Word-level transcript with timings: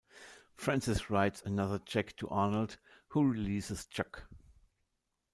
Francis 0.55 1.11
writes 1.11 1.43
another 1.43 1.77
check 1.77 2.17
to 2.17 2.27
Arnold, 2.29 2.79
who 3.09 3.23
releases 3.31 3.85
Chuck. 3.85 4.23